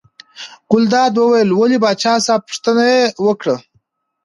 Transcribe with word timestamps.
ګلداد 0.71 1.13
وویل 1.17 1.49
ولې 1.53 1.77
پاچا 1.83 2.13
صاحب 2.25 2.41
پوښتنه 2.47 2.83
یې 2.93 3.01
وکړه. 3.25 3.55